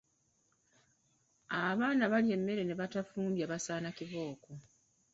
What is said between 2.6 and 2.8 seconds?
ne